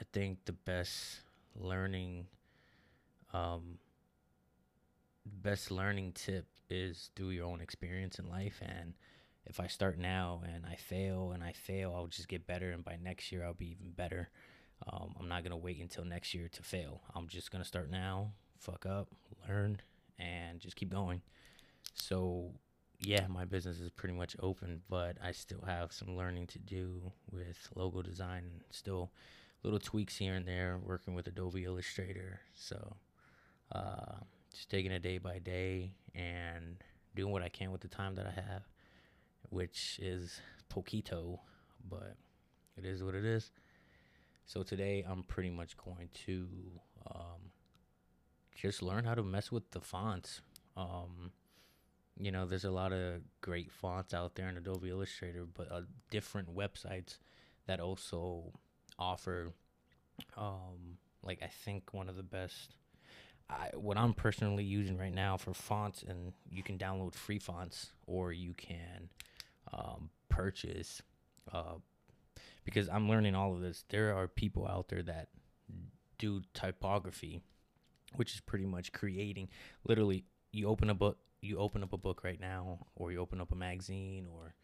I 0.00 0.04
think 0.12 0.44
the 0.44 0.52
best 0.52 1.20
learning, 1.54 2.26
um, 3.32 3.78
best 5.26 5.70
learning 5.70 6.12
tip 6.12 6.46
is 6.70 7.10
through 7.14 7.30
your 7.30 7.46
own 7.46 7.60
experience 7.60 8.18
in 8.18 8.28
life 8.28 8.60
and 8.62 8.94
if 9.46 9.60
I 9.60 9.66
start 9.66 9.98
now 9.98 10.42
and 10.44 10.64
I 10.64 10.76
fail 10.76 11.32
and 11.32 11.42
I 11.42 11.52
fail, 11.52 11.92
I'll 11.94 12.06
just 12.06 12.28
get 12.28 12.46
better. 12.46 12.70
And 12.70 12.84
by 12.84 12.96
next 13.02 13.32
year, 13.32 13.44
I'll 13.44 13.54
be 13.54 13.76
even 13.78 13.90
better. 13.90 14.30
Um, 14.86 15.14
I'm 15.18 15.28
not 15.28 15.42
to 15.50 15.56
wait 15.56 15.80
until 15.80 16.04
next 16.04 16.34
year 16.34 16.48
to 16.48 16.62
fail. 16.62 17.02
I'm 17.14 17.28
just 17.28 17.50
to 17.62 17.68
start 17.68 17.90
now, 17.90 18.32
fuck 18.58 18.86
up, 18.86 19.08
learn, 19.48 19.80
and 20.18 20.60
just 20.60 20.76
keep 20.76 20.90
going. 20.90 21.22
So, 21.94 22.52
yeah, 23.02 23.26
my 23.28 23.44
business 23.44 23.80
is 23.80 23.90
pretty 23.90 24.14
much 24.14 24.36
open, 24.40 24.82
but 24.88 25.16
I 25.22 25.32
still 25.32 25.62
have 25.66 25.92
some 25.92 26.16
learning 26.16 26.46
to 26.48 26.58
do 26.58 27.12
with 27.30 27.68
logo 27.74 28.02
design 28.02 28.44
and 28.44 28.62
still 28.70 29.10
little 29.62 29.78
tweaks 29.78 30.16
here 30.16 30.34
and 30.34 30.46
there, 30.46 30.78
working 30.84 31.14
with 31.14 31.26
Adobe 31.26 31.64
Illustrator. 31.64 32.40
So, 32.54 32.96
uh, 33.72 34.16
just 34.54 34.70
taking 34.70 34.92
it 34.92 35.02
day 35.02 35.18
by 35.18 35.38
day 35.38 35.92
and 36.14 36.76
doing 37.14 37.32
what 37.32 37.42
I 37.42 37.48
can 37.48 37.72
with 37.72 37.80
the 37.80 37.88
time 37.88 38.14
that 38.16 38.26
I 38.26 38.30
have 38.30 38.62
which 39.52 40.00
is 40.02 40.40
poquito, 40.70 41.38
but 41.88 42.16
it 42.76 42.86
is 42.86 43.02
what 43.02 43.14
it 43.14 43.24
is. 43.24 43.50
So 44.46 44.62
today 44.62 45.04
I'm 45.06 45.22
pretty 45.24 45.50
much 45.50 45.76
going 45.76 46.08
to 46.26 46.48
um, 47.06 47.52
just 48.54 48.82
learn 48.82 49.04
how 49.04 49.14
to 49.14 49.22
mess 49.22 49.52
with 49.52 49.70
the 49.72 49.80
fonts. 49.80 50.40
Um, 50.74 51.32
you 52.18 52.30
know, 52.30 52.46
there's 52.46 52.64
a 52.64 52.70
lot 52.70 52.92
of 52.92 53.20
great 53.40 53.70
fonts 53.70 54.14
out 54.14 54.34
there 54.34 54.48
in 54.48 54.56
Adobe 54.56 54.90
Illustrator, 54.90 55.46
but 55.52 55.70
uh, 55.70 55.82
different 56.10 56.54
websites 56.54 57.18
that 57.66 57.80
also 57.80 58.52
offer, 58.98 59.52
um, 60.36 60.98
like 61.22 61.42
I 61.42 61.48
think 61.48 61.92
one 61.92 62.08
of 62.08 62.16
the 62.16 62.22
best. 62.22 62.76
I, 63.50 63.70
what 63.74 63.98
I'm 63.98 64.14
personally 64.14 64.64
using 64.64 64.96
right 64.96 65.12
now 65.12 65.36
for 65.36 65.52
fonts, 65.52 66.04
and 66.06 66.32
you 66.50 66.62
can 66.62 66.78
download 66.78 67.14
free 67.14 67.38
fonts, 67.38 67.92
or 68.06 68.32
you 68.32 68.54
can 68.54 69.08
um, 69.72 70.10
purchase 70.28 71.02
uh, 71.52 71.74
because 72.64 72.88
I'm 72.88 73.08
learning 73.08 73.34
all 73.34 73.54
of 73.54 73.60
this. 73.60 73.84
There 73.88 74.16
are 74.16 74.28
people 74.28 74.66
out 74.66 74.88
there 74.88 75.02
that 75.02 75.28
do 76.18 76.42
typography, 76.54 77.40
which 78.14 78.34
is 78.34 78.40
pretty 78.40 78.66
much 78.66 78.92
creating. 78.92 79.48
Literally, 79.84 80.24
you 80.52 80.68
open 80.68 80.88
a 80.88 80.94
book, 80.94 81.18
you 81.42 81.58
open 81.58 81.82
up 81.82 81.92
a 81.92 81.98
book 81.98 82.22
right 82.24 82.40
now, 82.40 82.86
or 82.94 83.12
you 83.12 83.20
open 83.20 83.40
up 83.40 83.52
a 83.52 83.56
magazine, 83.56 84.26
or 84.32 84.54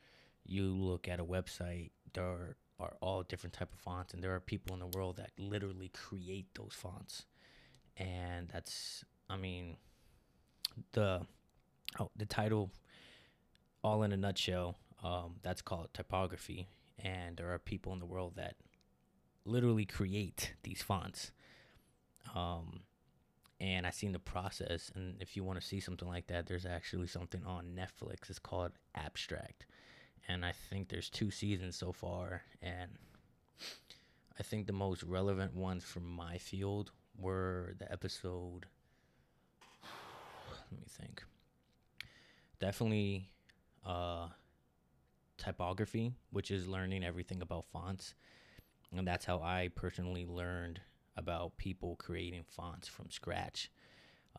you 0.46 0.72
look 0.74 1.08
at 1.08 1.20
a 1.20 1.24
website. 1.24 1.90
There 2.14 2.24
are, 2.24 2.56
are 2.78 2.96
all 3.00 3.24
different 3.24 3.52
type 3.52 3.72
of 3.72 3.80
fonts, 3.80 4.14
and 4.14 4.22
there 4.22 4.34
are 4.34 4.40
people 4.40 4.72
in 4.74 4.80
the 4.80 4.86
world 4.86 5.16
that 5.16 5.32
literally 5.36 5.88
create 5.88 6.46
those 6.54 6.72
fonts, 6.72 7.26
and 7.96 8.48
that's, 8.48 9.04
I 9.28 9.36
mean, 9.36 9.76
the 10.92 11.26
oh, 11.98 12.10
the 12.16 12.26
title, 12.26 12.70
all 13.82 14.04
in 14.04 14.12
a 14.12 14.16
nutshell, 14.16 14.76
um, 15.02 15.36
that's 15.42 15.60
called 15.60 15.88
typography, 15.92 16.68
and 16.98 17.36
there 17.36 17.52
are 17.52 17.58
people 17.58 17.92
in 17.92 17.98
the 17.98 18.06
world 18.06 18.34
that 18.36 18.54
literally 19.44 19.84
create 19.84 20.54
these 20.62 20.82
fonts. 20.82 21.32
Um, 22.34 22.80
and 23.60 23.86
I 23.86 23.90
seen 23.90 24.12
the 24.12 24.18
process. 24.18 24.90
And 24.94 25.20
if 25.20 25.36
you 25.36 25.44
want 25.44 25.60
to 25.60 25.66
see 25.66 25.80
something 25.80 26.08
like 26.08 26.26
that, 26.28 26.46
there's 26.46 26.66
actually 26.66 27.06
something 27.06 27.42
on 27.44 27.76
Netflix. 27.76 28.30
It's 28.30 28.38
called 28.38 28.72
Abstract, 28.94 29.66
and 30.28 30.44
I 30.44 30.52
think 30.52 30.88
there's 30.88 31.10
two 31.10 31.30
seasons 31.30 31.76
so 31.76 31.92
far. 31.92 32.42
And 32.62 32.90
I 34.38 34.42
think 34.42 34.66
the 34.66 34.72
most 34.72 35.02
relevant 35.02 35.54
ones 35.54 35.84
from 35.84 36.06
my 36.06 36.38
field 36.38 36.92
were 37.18 37.74
the 37.78 37.90
episode. 37.90 38.66
Let 39.82 40.80
me 40.80 40.86
think. 40.88 41.24
Definitely, 42.60 43.28
uh, 43.86 44.28
typography, 45.38 46.12
which 46.30 46.50
is 46.50 46.68
learning 46.68 47.04
everything 47.04 47.40
about 47.40 47.64
fonts. 47.72 48.14
And 48.96 49.06
that's 49.06 49.24
how 49.24 49.40
I 49.40 49.70
personally 49.74 50.26
learned 50.26 50.80
about 51.18 51.56
people 51.58 51.96
creating 51.96 52.44
fonts 52.48 52.88
from 52.88 53.10
scratch. 53.10 53.70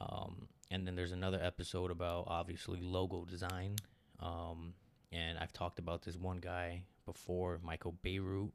Um, 0.01 0.47
and 0.71 0.87
then 0.87 0.95
there's 0.95 1.11
another 1.11 1.39
episode 1.41 1.91
about 1.91 2.25
obviously 2.27 2.79
logo 2.81 3.25
design. 3.25 3.75
Um, 4.19 4.73
and 5.11 5.37
I've 5.37 5.53
talked 5.53 5.79
about 5.79 6.03
this 6.03 6.15
one 6.15 6.37
guy 6.37 6.83
before, 7.05 7.59
Michael 7.63 7.95
Bierut, 8.03 8.51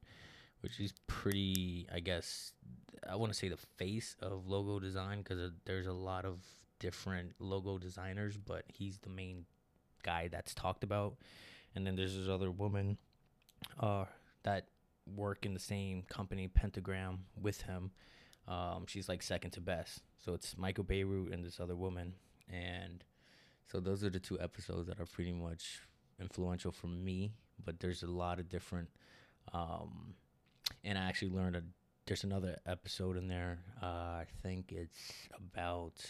which 0.61 0.81
is 0.81 0.95
pretty, 1.07 1.87
I 1.93 2.01
guess, 2.01 2.53
I 3.09 3.17
want 3.17 3.33
to 3.33 3.39
say 3.39 3.49
the 3.49 3.59
face 3.77 4.17
of 4.21 4.49
logo 4.49 4.79
design 4.79 5.19
because 5.19 5.53
there's 5.65 5.87
a 5.87 5.93
lot 5.93 6.25
of 6.25 6.39
different 6.79 7.33
logo 7.39 7.79
designers, 7.79 8.37
but 8.37 8.65
he's 8.69 8.99
the 8.99 9.11
main 9.11 9.45
guy 10.03 10.29
that's 10.29 10.55
talked 10.55 10.85
about 10.85 11.17
and 11.75 11.87
then 11.87 11.97
there's 11.97 12.17
this 12.17 12.29
other 12.29 12.51
woman 12.51 12.97
uh, 13.81 14.05
that 14.45 14.67
work 15.07 15.45
in 15.45 15.55
the 15.55 15.61
same 15.61 16.03
company, 16.03 16.49
Pentagram, 16.49 17.21
with 17.41 17.63
him. 17.63 17.91
Um, 18.47 18.85
she's 18.87 19.09
like 19.09 19.23
second 19.23 19.53
to 19.53 19.61
best. 19.61 20.03
So 20.25 20.35
it's 20.35 20.57
Michael 20.57 20.85
Bierut 20.85 21.33
and 21.33 21.45
this 21.45 21.61
other 21.61 21.77
woman, 21.77 22.15
and 22.49 23.05
so 23.67 23.81
those 23.81 24.05
are 24.05 24.11
the 24.11 24.21
two 24.21 24.39
episodes 24.41 24.89
that 24.89 25.01
are 25.01 25.07
pretty 25.07 25.33
much 25.33 25.81
influential 26.21 26.73
for 26.73 26.87
me. 26.87 27.33
But 27.65 27.81
there's 27.81 28.03
a 28.03 28.07
lot 28.07 28.39
of 28.41 28.49
different, 28.49 28.89
um, 29.53 30.15
and 30.83 30.99
I 30.99 31.03
actually 31.09 31.31
learned 31.31 31.57
a. 31.57 31.63
There's 32.07 32.25
another 32.25 32.59
episode 32.67 33.17
in 33.17 33.29
there. 33.29 33.59
Uh, 33.83 33.87
I 33.87 34.27
think 34.43 34.73
it's 34.73 35.13
about. 35.37 36.05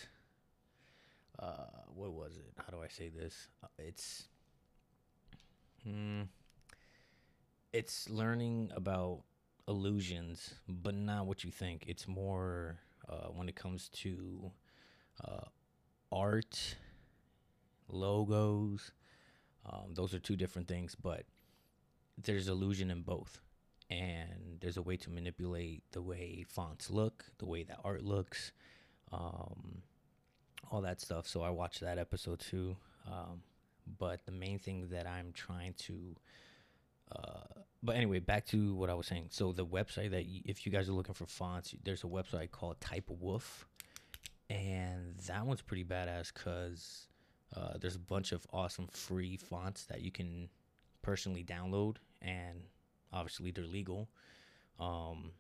Uh, 1.39 1.67
what 1.95 2.13
was 2.13 2.37
it? 2.37 2.53
How 2.59 2.71
do 2.77 2.83
I 2.83 2.89
say 2.89 3.09
this? 3.09 3.49
Uh, 3.63 3.67
it's 3.79 4.29
Mm, 5.87 6.29
it's 7.75 8.09
learning 8.09 8.71
about 8.77 9.23
illusions, 9.67 10.55
but 10.69 10.95
not 10.95 11.27
what 11.27 11.43
you 11.43 11.51
think. 11.51 11.85
It's 11.89 12.07
more 12.07 12.79
uh, 13.09 13.27
when 13.35 13.49
it 13.49 13.57
comes 13.57 13.89
to 13.95 14.53
uh, 15.25 15.47
art, 16.13 16.77
logos. 17.89 18.93
Um, 19.67 19.93
those 19.93 20.15
are 20.15 20.21
two 20.21 20.37
different 20.37 20.69
things, 20.69 20.95
but 20.95 21.25
there's 22.23 22.47
illusion 22.47 22.93
in 22.93 23.03
both. 23.03 23.41
And 23.91 24.59
there's 24.61 24.77
a 24.77 24.83
way 24.83 24.97
to 24.99 25.11
manipulate 25.11 25.83
the 25.91 26.01
way 26.01 26.45
fonts 26.49 26.91
look, 26.91 27.25
the 27.39 27.47
way 27.47 27.65
that 27.65 27.81
art 27.85 28.05
looks, 28.05 28.53
um, 29.13 29.83
all 30.71 30.81
that 30.83 31.01
stuff. 31.01 31.27
So 31.27 31.43
I 31.43 31.51
watched 31.51 31.81
that 31.81 31.99
episode 31.99 32.39
too. 32.39 32.77
Um, 33.05 33.43
but 33.99 34.25
the 34.27 34.33
main 34.33 34.61
thing 34.61 34.89
that 34.91 35.09
I'm 35.09 35.33
trying 35.33 35.75
to 35.87 36.15
uh, 37.15 37.41
but 37.83 37.97
anyway, 37.97 38.19
back 38.19 38.47
to 38.47 38.75
what 38.75 38.89
I 38.89 38.95
was 38.95 39.07
saying. 39.07 39.27
So 39.31 39.53
the 39.53 39.67
website 39.67 40.11
that 40.11 40.25
y- 40.27 40.43
if 40.45 40.65
you 40.65 40.73
guys 40.73 40.89
are 40.89 40.93
looking 40.93 41.15
for 41.15 41.27
fonts, 41.27 41.75
there's 41.85 42.03
a 42.05 42.09
website 42.09 42.51
called 42.51 42.81
Typewolf, 42.81 43.65
and 44.49 45.17
that 45.27 45.45
one's 45.47 45.63
pretty 45.63 45.85
badass 45.85 46.33
because 46.33 47.07
uh, 47.55 47.75
there's 47.79 47.97
a 47.97 48.01
bunch 48.01 48.33
of 48.33 48.47
awesome 48.53 48.89
free 48.91 49.37
fonts 49.37 49.85
that 49.85 50.01
you 50.01 50.11
can 50.11 50.49
personally 51.03 51.45
download, 51.45 51.97
and 52.23 52.63
obviously 53.13 53.51
they're 53.51 53.65
legal. 53.67 54.09
Um, 54.81 55.33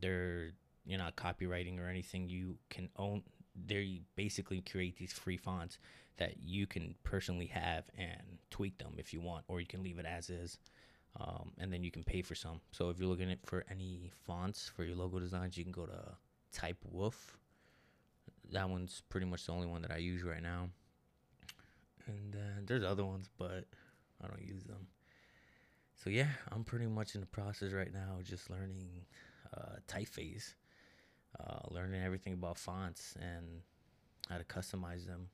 they're 0.00 0.50
you're 0.86 0.98
not 0.98 1.16
copywriting 1.16 1.78
or 1.80 1.88
anything. 1.88 2.28
You 2.28 2.56
can 2.70 2.88
own. 2.96 3.22
They 3.66 4.02
basically 4.14 4.60
create 4.60 4.96
these 4.96 5.12
free 5.12 5.36
fonts 5.36 5.78
that 6.18 6.34
you 6.42 6.66
can 6.66 6.94
personally 7.02 7.46
have 7.46 7.84
and 7.96 8.38
tweak 8.50 8.78
them 8.78 8.94
if 8.96 9.12
you 9.12 9.20
want, 9.20 9.44
or 9.48 9.60
you 9.60 9.66
can 9.66 9.82
leave 9.82 9.98
it 9.98 10.06
as 10.06 10.30
is. 10.30 10.58
Um, 11.16 11.52
and 11.58 11.72
then 11.72 11.82
you 11.82 11.90
can 11.90 12.04
pay 12.04 12.22
for 12.22 12.34
some. 12.34 12.60
So 12.70 12.90
if 12.90 12.98
you're 12.98 13.08
looking 13.08 13.34
for 13.44 13.64
any 13.70 14.12
fonts 14.26 14.70
for 14.74 14.84
your 14.84 14.96
logo 14.96 15.18
designs, 15.18 15.56
you 15.56 15.64
can 15.64 15.72
go 15.72 15.86
to 15.86 16.16
Typewolf. 16.54 17.14
that 18.52 18.68
one's 18.68 19.02
pretty 19.08 19.26
much 19.26 19.46
the 19.46 19.52
only 19.52 19.66
one 19.66 19.82
that 19.82 19.90
I 19.90 19.96
use 19.96 20.22
right 20.22 20.42
now. 20.42 20.68
And 22.06 22.34
uh, 22.34 22.60
there's 22.64 22.84
other 22.84 23.04
ones, 23.04 23.28
but 23.36 23.64
I 24.22 24.28
don't 24.28 24.46
use 24.46 24.64
them. 24.64 24.86
So 26.02 26.10
yeah, 26.10 26.28
I'm 26.52 26.64
pretty 26.64 26.86
much 26.86 27.14
in 27.14 27.20
the 27.20 27.26
process 27.26 27.72
right 27.72 27.92
now, 27.92 28.18
just 28.22 28.50
learning 28.50 28.88
uh, 29.56 29.76
typeface, 29.88 30.54
uh, 31.38 31.60
learning 31.70 32.02
everything 32.02 32.34
about 32.34 32.58
fonts 32.58 33.14
and 33.20 33.62
how 34.28 34.38
to 34.38 34.44
customize 34.44 35.06
them. 35.06 35.28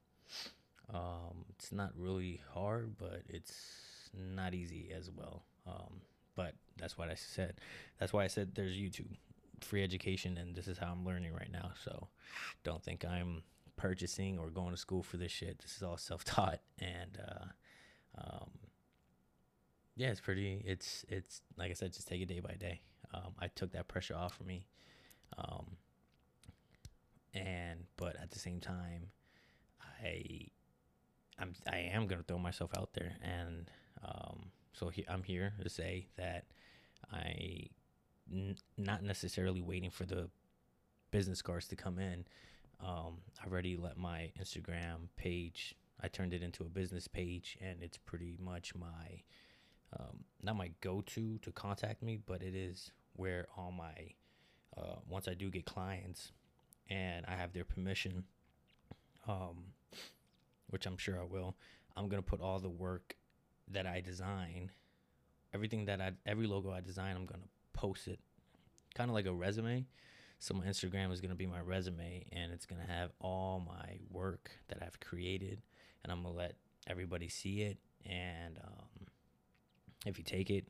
Um, 0.92 1.44
it's 1.50 1.72
not 1.72 1.92
really 1.96 2.40
hard, 2.52 2.96
but 2.98 3.22
it's 3.28 4.10
not 4.14 4.54
easy 4.54 4.90
as 4.96 5.10
well. 5.10 5.42
Um, 5.66 6.00
but 6.36 6.54
that's 6.76 6.98
what 6.98 7.08
I 7.08 7.14
said. 7.14 7.54
That's 7.98 8.12
why 8.12 8.24
I 8.24 8.26
said 8.26 8.54
there's 8.54 8.76
YouTube, 8.76 9.16
free 9.60 9.82
education, 9.82 10.36
and 10.36 10.54
this 10.54 10.68
is 10.68 10.78
how 10.78 10.88
I'm 10.92 11.04
learning 11.04 11.32
right 11.32 11.50
now. 11.50 11.72
So 11.84 12.08
don't 12.64 12.82
think 12.82 13.04
I'm 13.04 13.42
purchasing 13.76 14.38
or 14.38 14.50
going 14.50 14.70
to 14.70 14.76
school 14.76 15.02
for 15.02 15.16
this 15.16 15.32
shit. 15.32 15.58
This 15.58 15.76
is 15.76 15.82
all 15.82 15.96
self 15.96 16.24
taught, 16.24 16.60
and 16.78 17.18
uh, 17.26 17.44
um, 18.18 18.50
yeah, 19.96 20.08
it's 20.08 20.20
pretty. 20.20 20.62
It's 20.66 21.04
it's 21.08 21.40
like 21.56 21.70
I 21.70 21.74
said, 21.74 21.92
just 21.92 22.08
take 22.08 22.20
it 22.20 22.26
day 22.26 22.40
by 22.40 22.54
day. 22.54 22.80
Um, 23.12 23.34
I 23.38 23.48
took 23.48 23.72
that 23.72 23.86
pressure 23.86 24.16
off 24.16 24.40
of 24.40 24.46
me, 24.46 24.66
um, 25.38 25.76
and 27.32 27.84
but 27.96 28.16
at 28.20 28.30
the 28.30 28.38
same 28.38 28.60
time, 28.60 29.10
I 30.02 30.48
I'm 31.38 31.54
I 31.70 31.78
am 31.92 32.06
gonna 32.06 32.24
throw 32.24 32.38
myself 32.38 32.70
out 32.76 32.90
there, 32.94 33.12
and 33.22 33.70
um, 34.04 34.46
so 34.74 34.88
he, 34.88 35.04
I'm 35.08 35.22
here 35.22 35.54
to 35.62 35.68
say 35.68 36.08
that 36.16 36.44
I 37.12 37.68
n- 38.30 38.56
not 38.76 39.02
necessarily 39.02 39.60
waiting 39.60 39.90
for 39.90 40.04
the 40.04 40.28
business 41.10 41.42
cards 41.42 41.68
to 41.68 41.76
come 41.76 41.98
in. 41.98 42.24
Um, 42.80 43.18
I 43.42 43.48
already 43.48 43.76
let 43.76 43.96
my 43.96 44.32
Instagram 44.40 45.08
page. 45.16 45.74
I 46.02 46.08
turned 46.08 46.34
it 46.34 46.42
into 46.42 46.64
a 46.64 46.68
business 46.68 47.06
page, 47.06 47.56
and 47.60 47.82
it's 47.82 47.96
pretty 47.96 48.36
much 48.40 48.74
my 48.74 49.22
um, 49.98 50.24
not 50.42 50.56
my 50.56 50.70
go-to 50.80 51.38
to 51.38 51.52
contact 51.52 52.02
me, 52.02 52.18
but 52.26 52.42
it 52.42 52.54
is 52.54 52.90
where 53.14 53.46
all 53.56 53.70
my 53.70 53.94
uh, 54.76 54.96
once 55.08 55.28
I 55.28 55.34
do 55.34 55.50
get 55.50 55.66
clients 55.66 56.32
and 56.90 57.24
I 57.26 57.36
have 57.36 57.52
their 57.52 57.64
permission, 57.64 58.24
um, 59.28 59.66
which 60.68 60.86
I'm 60.86 60.96
sure 60.96 61.20
I 61.20 61.24
will. 61.24 61.54
I'm 61.96 62.08
gonna 62.08 62.22
put 62.22 62.40
all 62.40 62.58
the 62.58 62.68
work 62.68 63.14
that 63.72 63.86
I 63.86 64.00
design, 64.00 64.70
everything 65.52 65.86
that 65.86 66.00
I 66.00 66.12
every 66.26 66.46
logo 66.46 66.70
I 66.72 66.80
design, 66.80 67.16
I'm 67.16 67.26
gonna 67.26 67.42
post 67.72 68.08
it, 68.08 68.20
kind 68.94 69.10
of 69.10 69.14
like 69.14 69.26
a 69.26 69.32
resume. 69.32 69.86
So 70.38 70.54
my 70.54 70.64
Instagram 70.64 71.12
is 71.12 71.20
gonna 71.20 71.34
be 71.34 71.46
my 71.46 71.60
resume, 71.60 72.26
and 72.32 72.52
it's 72.52 72.66
gonna 72.66 72.86
have 72.86 73.10
all 73.20 73.64
my 73.66 73.98
work 74.10 74.50
that 74.68 74.78
I've 74.82 75.00
created, 75.00 75.62
and 76.02 76.12
I'm 76.12 76.22
gonna 76.22 76.34
let 76.34 76.56
everybody 76.86 77.28
see 77.28 77.62
it. 77.62 77.78
And 78.04 78.58
um, 78.62 79.06
if 80.06 80.18
you 80.18 80.24
take 80.24 80.50
it, 80.50 80.66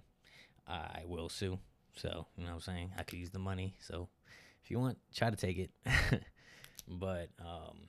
I 0.67 1.03
will 1.07 1.29
sue. 1.29 1.59
So 1.97 2.27
you 2.37 2.45
know 2.45 2.51
what 2.51 2.55
I'm 2.57 2.61
saying. 2.61 2.93
I 2.99 3.03
could 3.03 3.19
use 3.19 3.31
the 3.31 3.39
money. 3.39 3.75
So 3.81 4.09
if 4.63 4.71
you 4.71 4.79
want, 4.79 4.99
try 5.15 5.31
to 5.31 5.37
take 5.37 5.59
it. 5.59 5.71
but 6.89 7.31
um, 7.41 7.89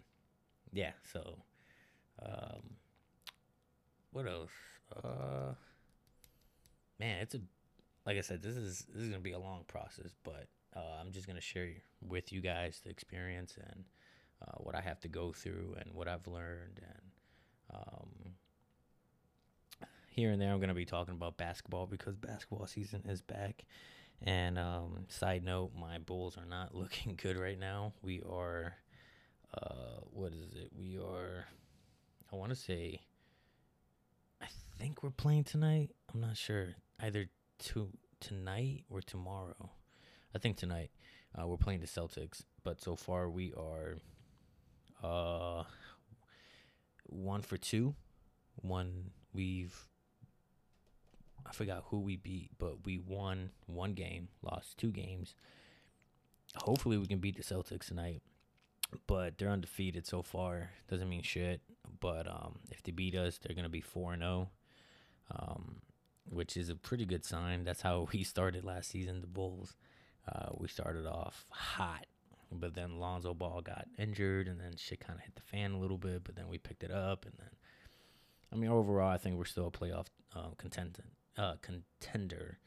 yeah. 0.73 0.91
So 1.11 1.37
um, 2.21 2.75
what 4.11 4.27
else? 4.27 4.51
Uh, 4.93 5.53
man, 6.99 7.19
it's 7.21 7.35
a 7.35 7.41
like 8.05 8.17
I 8.17 8.21
said, 8.21 8.41
this 8.41 8.55
is 8.55 8.85
this 8.93 9.03
is 9.03 9.09
gonna 9.09 9.21
be 9.21 9.31
a 9.31 9.39
long 9.39 9.63
process, 9.67 10.13
but 10.23 10.47
uh, 10.75 10.99
I'm 10.99 11.11
just 11.11 11.27
gonna 11.27 11.41
share 11.41 11.69
with 12.01 12.31
you 12.31 12.41
guys 12.41 12.81
the 12.83 12.89
experience 12.89 13.57
and 13.57 13.85
uh, 14.41 14.57
what 14.57 14.75
I 14.75 14.81
have 14.81 14.99
to 15.01 15.07
go 15.07 15.31
through 15.31 15.75
and 15.79 15.93
what 15.93 16.07
I've 16.07 16.27
learned 16.27 16.81
and 16.81 17.01
um, 17.73 18.09
here 20.09 20.31
and 20.31 20.41
there 20.41 20.51
I'm 20.51 20.59
gonna 20.59 20.73
be 20.73 20.85
talking 20.85 21.15
about 21.15 21.37
basketball 21.37 21.87
because 21.87 22.15
basketball 22.15 22.67
season 22.67 23.03
is 23.07 23.21
back. 23.21 23.65
And 24.21 24.57
um, 24.57 25.05
side 25.09 25.43
note, 25.43 25.71
my 25.77 25.97
Bulls 25.97 26.37
are 26.37 26.45
not 26.45 26.73
looking 26.75 27.17
good 27.21 27.37
right 27.37 27.59
now. 27.59 27.93
We 28.01 28.21
are, 28.29 28.75
uh, 29.53 29.99
what 30.11 30.31
is 30.31 30.53
it? 30.53 30.71
We 30.77 30.97
are, 30.97 31.45
I 32.31 32.35
want 32.35 32.51
to 32.51 32.55
say 32.55 33.01
think 34.77 35.03
we're 35.03 35.09
playing 35.09 35.43
tonight. 35.43 35.91
I'm 36.13 36.21
not 36.21 36.37
sure. 36.37 36.75
Either 37.01 37.27
to 37.59 37.89
tonight 38.19 38.83
or 38.89 39.01
tomorrow. 39.01 39.71
I 40.33 40.39
think 40.39 40.57
tonight. 40.57 40.91
Uh, 41.37 41.47
we're 41.47 41.57
playing 41.57 41.81
the 41.81 41.87
Celtics, 41.87 42.43
but 42.63 42.81
so 42.81 42.95
far 42.95 43.29
we 43.29 43.53
are 43.53 43.97
uh 45.03 45.63
one 47.07 47.41
for 47.41 47.57
two. 47.57 47.93
One 48.61 49.11
we've 49.33 49.87
I 51.45 51.51
forgot 51.51 51.83
who 51.87 51.99
we 51.99 52.15
beat, 52.15 52.51
but 52.57 52.85
we 52.85 52.99
won 52.99 53.51
one 53.67 53.93
game, 53.93 54.29
lost 54.41 54.77
two 54.77 54.91
games. 54.91 55.35
Hopefully 56.55 56.97
we 56.97 57.05
can 57.05 57.19
beat 57.19 57.35
the 57.35 57.43
Celtics 57.43 57.87
tonight. 57.87 58.21
But 59.07 59.37
they're 59.37 59.49
undefeated 59.49 60.07
so 60.07 60.21
far. 60.21 60.69
Doesn't 60.89 61.09
mean 61.09 61.23
shit. 61.23 61.61
But 61.99 62.27
um, 62.27 62.59
if 62.71 62.81
they 62.83 62.91
beat 62.91 63.15
us, 63.15 63.37
they're 63.37 63.55
gonna 63.55 63.67
be 63.69 63.81
four 63.81 64.13
and 64.13 64.21
zero. 64.21 64.49
Um, 65.31 65.81
which 66.29 66.57
is 66.57 66.69
a 66.69 66.75
pretty 66.75 67.05
good 67.05 67.23
sign. 67.23 67.63
That's 67.63 67.81
how 67.81 68.07
we 68.13 68.23
started 68.23 68.63
last 68.63 68.89
season, 68.89 69.21
the 69.21 69.27
Bulls. 69.27 69.75
Uh, 70.27 70.49
we 70.57 70.67
started 70.67 71.05
off 71.05 71.45
hot, 71.49 72.07
but 72.51 72.73
then 72.73 72.99
Lonzo 72.99 73.33
Ball 73.33 73.61
got 73.61 73.85
injured, 73.97 74.47
and 74.47 74.59
then 74.59 74.75
shit 74.75 74.99
kind 74.99 75.19
of 75.19 75.23
hit 75.23 75.35
the 75.35 75.41
fan 75.41 75.73
a 75.73 75.79
little 75.79 75.97
bit. 75.97 76.23
But 76.23 76.35
then 76.35 76.47
we 76.49 76.57
picked 76.57 76.83
it 76.83 76.91
up, 76.91 77.25
and 77.25 77.33
then, 77.37 77.49
I 78.51 78.55
mean, 78.55 78.71
overall, 78.71 79.09
I 79.09 79.17
think 79.17 79.37
we're 79.37 79.45
still 79.45 79.67
a 79.67 79.71
playoff 79.71 80.07
uh, 80.35 80.49
contender. 80.57 81.05
Uh, 81.37 81.55
contender, 81.61 82.59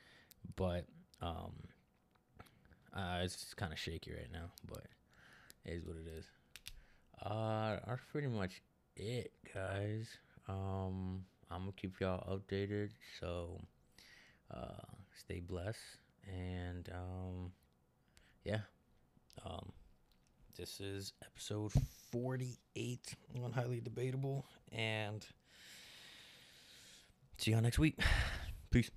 but 0.55 0.85
um, 1.23 1.55
uh, 2.95 3.21
it's 3.23 3.55
kind 3.55 3.73
of 3.73 3.79
shaky 3.79 4.13
right 4.13 4.31
now. 4.31 4.51
But 4.69 4.85
it 5.65 5.73
is 5.73 5.85
what 5.85 5.97
it 5.97 6.07
is. 6.07 6.27
Uh, 7.25 7.79
that's 7.87 8.03
pretty 8.13 8.29
much 8.29 8.63
it, 8.95 9.33
guys. 9.55 10.09
Um, 10.49 11.25
I'm 11.51 11.61
gonna 11.61 11.73
keep 11.73 12.01
y'all 12.01 12.25
updated. 12.39 12.91
So 13.21 13.61
uh, 14.55 14.85
stay 15.17 15.41
blessed, 15.41 15.79
and 16.27 16.89
um, 16.93 17.53
yeah, 18.45 18.61
um, 19.45 19.73
this 20.57 20.81
is 20.81 21.13
episode 21.25 21.73
48 22.11 23.15
on 23.43 23.53
highly 23.53 23.81
debatable, 23.81 24.45
and 24.73 25.25
see 27.39 27.53
y'all 27.53 27.61
next 27.61 27.79
week. 27.79 27.99
Peace. 28.71 28.91